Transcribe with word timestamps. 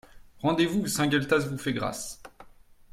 Rendez-vous! 0.39 0.87
Saint-Gueltas 0.87 1.47
vous 1.47 1.59
fait 1.59 1.73
grâce. 1.73 2.23